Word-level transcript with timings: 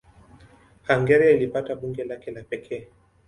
Hungaria 0.87 1.29
ilipata 1.31 1.75
bunge 1.75 2.03
lake 2.03 2.31
la 2.31 2.43
pekee. 2.43 2.87